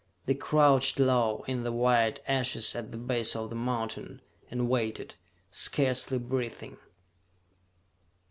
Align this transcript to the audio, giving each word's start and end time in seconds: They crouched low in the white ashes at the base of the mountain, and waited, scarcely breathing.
They 0.25 0.33
crouched 0.33 0.99
low 0.99 1.45
in 1.47 1.61
the 1.61 1.71
white 1.71 2.21
ashes 2.27 2.73
at 2.75 2.91
the 2.91 2.97
base 2.97 3.35
of 3.35 3.51
the 3.51 3.55
mountain, 3.55 4.23
and 4.49 4.67
waited, 4.67 5.13
scarcely 5.51 6.17
breathing. 6.17 6.77